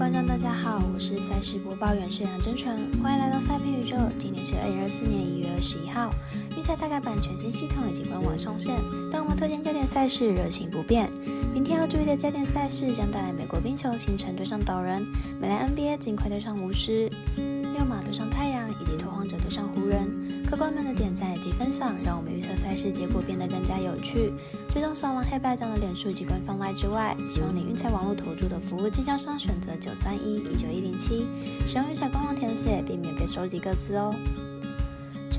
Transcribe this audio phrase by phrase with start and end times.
[0.00, 3.94] 观众，大家好，我是赛事播报员是杨真纯，欢迎来到赛评宇宙。
[4.18, 6.10] 今天是二零二四年一月二十一号，
[6.56, 8.74] 预赛大概版全新系统以及官网上线，
[9.12, 11.10] 但我们推荐焦点赛事热情不变。
[11.52, 15.06] 明天要注意的焦点赛事将带来美国冰球行程对上岛人，
[15.38, 17.06] 美篮 NBA 尽快对上巫师，
[17.36, 20.08] 六马对上太阳，以及拓荒者对上湖人。
[20.50, 24.32] 客官们的点赞以及分享，让我们预测赛事结果变得更加有趣。
[24.68, 31.24] 最终扫完黑白奖的脸书及官方外之外，希望你运彩网络投注的服务经销商选择九三一一九一零七，
[31.64, 34.12] 使用运彩官网填写，并免费收集各自哦。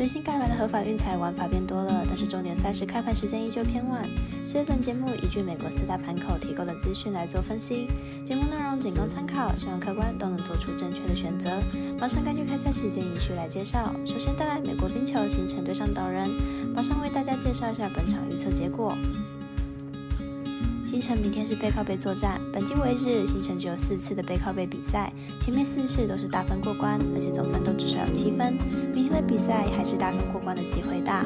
[0.01, 4.09] 全新改版的合法运彩玩法变多了，但是重点赛事开盘时间依旧偏晚。
[4.43, 7.87] 所以本节目依据美国四大盘口提供的资讯来做分析，
[8.25, 11.51] 节目内容仅供参考，希望客官都能做出正确的选择。
[11.99, 13.93] 马上根据开赛时间依序来介绍。
[14.03, 16.27] 首先带来美国冰球行程对上岛人，
[16.73, 18.97] 马上为大家介绍一下本场预测结果。
[20.83, 28.57] 星城明天是背靠背作战，本季为止，星城只有四次的背靠背比赛，前面四次都是大分过关，而且总分都至少有七分。
[29.11, 31.23] 明天的比赛还是大分过关的机会大。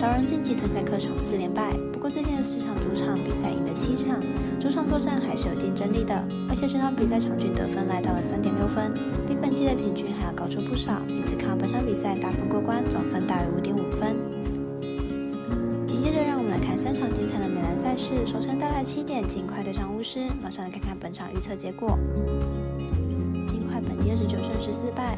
[0.00, 4.20] 岛人晋级吞下客场四连败，不过最近的四场主场比赛赢了七场，
[4.60, 6.14] 主场作战还是有竞争力的，
[6.48, 8.94] 而且这场比赛场均得分来到了三点六分，
[9.26, 14.14] 比本季的平均还要高出不少，因此看本场比赛大分过关，总分大于五点五分。
[15.88, 20.20] 紧接着让我们来看三场精彩的美篮赛事，首先带来七点，尽快对上巫师。
[20.40, 21.98] 马上来看看本场预测结果。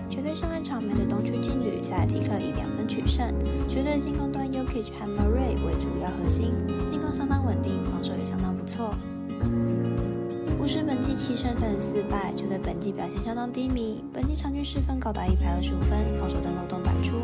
[0.09, 3.27] 球队上半场面对东区劲旅塞尔提克以两分取胜。
[3.69, 6.53] 球队进攻端 Yokich 和 Murray 为主要核心，
[6.87, 8.95] 进攻相当稳定，防守也相当不错。
[10.61, 17.15] 巫师本季七胜三十四败，球队本季表现相当低迷，本季场均失分高达一百二十五分，防守端漏洞百出，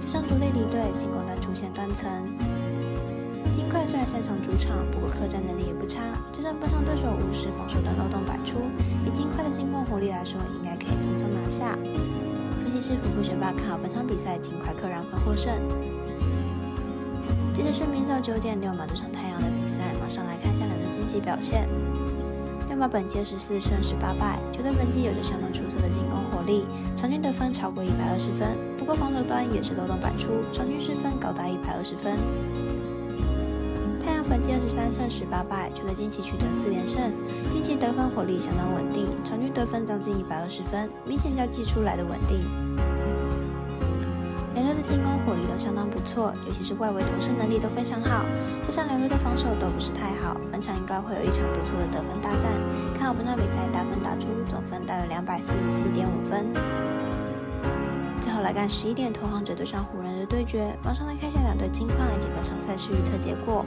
[0.00, 2.10] 加上主力离队，进攻端出现断层。
[3.56, 6.02] 金块虽然擅长主场，不过客战能力也不差。
[6.30, 8.58] 加上本场对手无视防守端漏洞百出，
[9.06, 11.72] 以金块的进攻火力来说，应该可以轻松拿下。
[12.62, 15.50] 分析师福布学霸看好本场比赛金块客让分获胜。
[17.54, 21.66] 接着是明早九点六马对上太阳的比赛，马上来看一下两队近期表现。
[22.68, 32.18] 六马本季十四胜十八败，球队本季有着相当出色的进攻火力，场均得分超过一百二十分，不过防守端也是漏洞百出，场均失分高达一百二十分。
[34.36, 37.10] 本季二十三胜十八败，球队近期取得四连胜，
[37.50, 42.44] 近期得分火力相当稳定，场均得分将近一百二十分，明显较季初来的稳定。
[44.52, 48.26] 两队的进攻火力都相当不错，尤其是外围投射能力都非常好，
[48.60, 52.52] 加上两队的防守都不是太好，本场应该会有一场不错的得分大战。
[52.92, 56.44] 看好本场比赛打分打出，总分大约两百四十七点五分。
[58.36, 63.64] 后来看十一点拓荒者对上湖人的对决，马上来看一下两队近况以及本场赛事预测结果。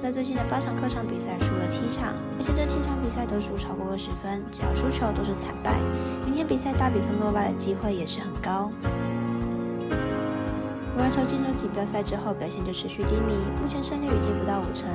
[0.00, 5.74] 在最近的八场客场比赛输了七场，而且这七场比赛都输超过二十分，只要输球都是惨败。
[6.24, 8.70] 明天比赛大比分落败的机会也是很高。
[10.94, 14.86] 湖人从进入锦标赛之后表现就持续低迷，目前胜率已经不到五成。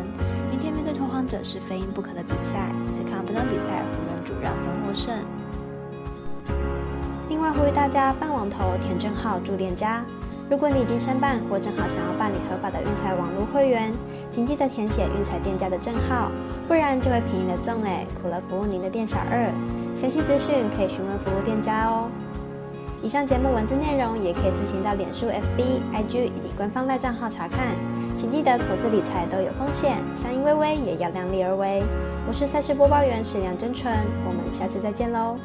[0.49, 5.11] 明天面对拓荒者是非赢不可的比赛，只看本场比赛湖人主让分获胜。
[7.45, 10.03] 另外呼吁大家办网投填证号助店家。
[10.49, 13.91] 如果你已经申办或正好想要办理合法的运彩网络会员，
[14.31, 16.31] 请记得填写运彩店家的证号，
[16.67, 19.53] 不然就会便宜了赠哎，苦了服务您的店小二。
[19.95, 22.09] 详细资讯可以询问服务店家哦。
[23.03, 27.59] 以上节目文字内容也可以自行到脸书、FB、IG 以及官方赖账号查看。
[28.17, 31.83] 请记得投资理财都有风险，相依微微也要量力而为。
[32.27, 33.93] 我是赛事播报员史梁真纯，
[34.27, 35.37] 我们下次再见喽。